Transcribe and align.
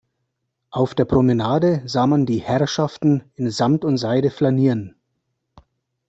Auf 0.71 0.95
der 0.95 1.05
Promenade 1.05 1.83
sah 1.85 2.07
man 2.07 2.25
die 2.25 2.39
Herrschaften 2.39 3.29
in 3.35 3.51
Samt 3.51 3.85
und 3.85 3.97
Seide 3.99 4.31
flanieren. 4.31 4.95